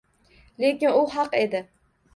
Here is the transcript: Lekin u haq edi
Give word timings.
Lekin 0.63 0.97
u 1.03 1.07
haq 1.15 1.39
edi 1.45 1.65